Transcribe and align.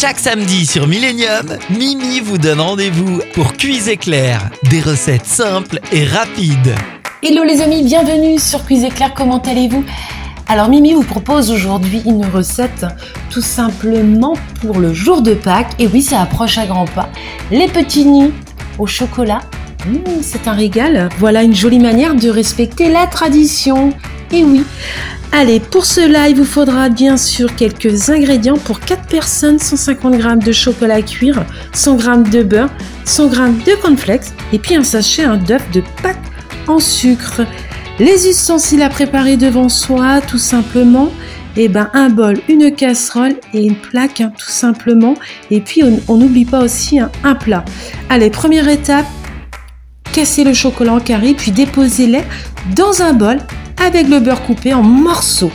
Chaque 0.00 0.18
samedi 0.18 0.64
sur 0.64 0.86
Millennium, 0.86 1.58
Mimi 1.68 2.20
vous 2.20 2.38
donne 2.38 2.62
rendez-vous 2.62 3.20
pour 3.34 3.52
Cuise 3.52 3.90
éclair, 3.90 4.48
des 4.70 4.80
recettes 4.80 5.26
simples 5.26 5.78
et 5.92 6.06
rapides. 6.06 6.74
Hello 7.22 7.44
les 7.44 7.60
amis, 7.60 7.82
bienvenue 7.82 8.38
sur 8.38 8.64
Cuise 8.64 8.84
éclair, 8.84 9.12
comment 9.12 9.42
allez-vous? 9.42 9.84
Alors 10.48 10.70
Mimi 10.70 10.94
vous 10.94 11.02
propose 11.02 11.50
aujourd'hui 11.50 12.00
une 12.06 12.24
recette 12.24 12.86
tout 13.28 13.42
simplement 13.42 14.32
pour 14.62 14.78
le 14.78 14.94
jour 14.94 15.20
de 15.20 15.34
Pâques. 15.34 15.74
Et 15.78 15.86
oui, 15.86 16.00
ça 16.00 16.22
approche 16.22 16.56
à 16.56 16.64
grands 16.64 16.86
pas. 16.86 17.10
Les 17.50 17.68
petits 17.68 18.06
nids 18.06 18.32
au 18.78 18.86
chocolat. 18.86 19.40
Mmh, 19.86 20.22
c'est 20.22 20.46
un 20.46 20.52
régal. 20.52 21.08
Voilà 21.18 21.42
une 21.42 21.54
jolie 21.54 21.78
manière 21.78 22.14
de 22.14 22.28
respecter 22.28 22.90
la 22.90 23.06
tradition. 23.06 23.92
Et 24.32 24.44
oui. 24.44 24.64
Allez, 25.32 25.60
pour 25.60 25.86
cela, 25.86 26.28
il 26.28 26.36
vous 26.36 26.44
faudra 26.44 26.88
bien 26.88 27.16
sûr 27.16 27.54
quelques 27.54 28.10
ingrédients. 28.10 28.56
Pour 28.56 28.80
4 28.80 29.06
personnes, 29.06 29.58
150 29.58 30.20
g 30.20 30.28
de 30.44 30.52
chocolat 30.52 30.96
à 30.96 31.02
cuire, 31.02 31.44
100 31.72 31.98
g 31.98 32.30
de 32.30 32.42
beurre, 32.42 32.70
100 33.04 33.32
g 33.32 33.40
de 33.66 33.80
cornflakes 33.80 34.32
et 34.52 34.58
puis 34.58 34.74
un 34.74 34.84
sachet 34.84 35.26
d'œuf 35.46 35.62
de 35.70 35.82
Pâques 36.02 36.16
en 36.66 36.78
sucre. 36.78 37.42
Les 37.98 38.28
ustensiles 38.28 38.82
à 38.82 38.88
préparer 38.88 39.36
devant 39.36 39.68
soi, 39.68 40.20
tout 40.20 40.38
simplement. 40.38 41.10
Et 41.56 41.64
eh 41.64 41.68
ben 41.68 41.90
un 41.94 42.10
bol, 42.10 42.38
une 42.48 42.72
casserole 42.72 43.34
et 43.52 43.64
une 43.64 43.74
plaque, 43.74 44.20
hein, 44.20 44.32
tout 44.38 44.50
simplement. 44.50 45.14
Et 45.50 45.60
puis 45.60 45.82
on 46.06 46.16
n'oublie 46.16 46.44
pas 46.44 46.62
aussi 46.62 47.00
un 47.00 47.34
plat. 47.34 47.64
Allez, 48.08 48.30
première 48.30 48.68
étape, 48.68 49.06
casser 50.12 50.44
le 50.44 50.52
chocolat 50.52 50.94
en 50.94 51.00
carré, 51.00 51.34
puis 51.34 51.50
déposez-les 51.50 52.22
dans 52.74 53.02
un 53.02 53.12
bol 53.12 53.38
avec 53.84 54.08
le 54.08 54.20
beurre 54.20 54.42
coupé 54.42 54.74
en 54.74 54.82
morceaux. 54.82 55.52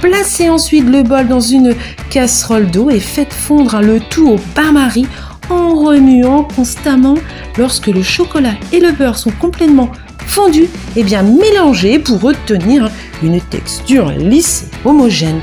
Placez 0.00 0.48
ensuite 0.48 0.88
le 0.88 1.02
bol 1.02 1.28
dans 1.28 1.40
une 1.40 1.74
casserole 2.10 2.70
d'eau 2.70 2.90
et 2.90 3.00
faites 3.00 3.32
fondre 3.32 3.80
le 3.80 4.00
tout 4.00 4.28
au 4.28 4.36
bain-marie 4.54 5.06
en 5.50 5.74
remuant 5.74 6.44
constamment. 6.44 7.16
Lorsque 7.58 7.86
le 7.86 8.02
chocolat 8.02 8.54
et 8.72 8.80
le 8.80 8.92
beurre 8.92 9.18
sont 9.18 9.30
complètement 9.30 9.90
fondu 10.26 10.66
et 10.96 11.04
bien 11.04 11.22
mélangé 11.22 11.98
pour 11.98 12.24
obtenir 12.24 12.90
une 13.22 13.40
texture 13.40 14.10
lisse 14.10 14.66
et 14.72 14.88
homogène. 14.88 15.40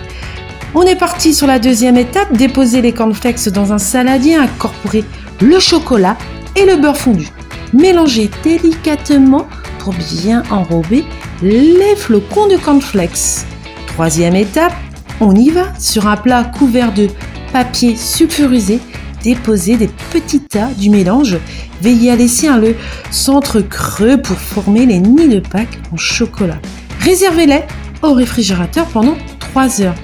On 0.76 0.84
est 0.84 0.96
parti 0.96 1.34
sur 1.34 1.48
la 1.48 1.60
deuxième 1.60 1.98
étape, 1.98 2.34
déposer 2.36 2.82
les 2.82 2.94
cornflakes 2.94 3.50
dans 3.50 3.74
un 3.74 3.78
saladier, 3.78 4.36
incorporer 4.36 5.04
le 5.40 5.60
chocolat 5.60 6.18
et 6.56 6.66
le 6.66 6.78
beurre 6.78 6.98
fondu. 6.98 7.28
Mélanger 7.74 8.30
délicatement 8.44 9.48
pour 9.80 9.94
bien 9.94 10.44
enrober 10.52 11.04
les 11.42 11.96
flocons 11.98 12.48
de 12.48 12.58
cornflakes. 12.58 13.46
Troisième 13.88 14.36
étape, 14.36 14.74
on 15.20 15.36
y 15.36 15.50
va 15.50 15.68
sur 15.80 16.08
un 16.08 16.18
plat 16.18 16.44
couvert 16.44 16.94
de 16.94 17.08
papier 17.52 17.96
sulfurisé 17.96 18.80
déposer 19.24 19.78
des 19.78 19.90
petits 20.12 20.42
tas 20.42 20.70
du 20.78 20.90
mélange. 20.90 21.38
Veillez 21.82 22.12
à 22.12 22.16
laisser 22.16 22.48
un 22.48 22.60
le 22.60 22.76
centre 23.10 23.62
creux 23.62 24.18
pour 24.18 24.38
former 24.38 24.86
les 24.86 25.00
nids 25.00 25.30
de 25.30 25.40
Pâques 25.40 25.80
en 25.92 25.98
chocolat. 25.98 26.60
Réservez-les 27.00 27.64
au 28.02 28.14
réfrigérateur 28.14 28.86
pendant 28.88 29.16
3 29.40 29.82
heures. 29.82 29.96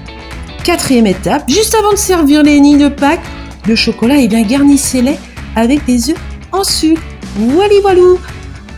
Quatrième 0.64 1.06
étape, 1.06 1.48
juste 1.48 1.74
avant 1.74 1.92
de 1.92 1.98
servir 1.98 2.42
les 2.42 2.60
nids 2.60 2.78
de 2.78 2.88
Pâques 2.88 3.20
de 3.66 3.74
chocolat, 3.74 4.18
et 4.18 4.24
eh 4.24 4.28
bien 4.28 4.42
garnissez-les 4.42 5.18
avec 5.54 5.84
des 5.84 6.10
œufs 6.10 6.18
en 6.52 6.64
sucre. 6.64 7.02
Voilà, 7.36 7.74
voilou 7.82 8.18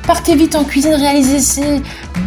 Partez 0.06 0.34
vite 0.34 0.54
en 0.56 0.64
cuisine, 0.64 0.94
réalisez 0.94 1.38
ces 1.38 1.80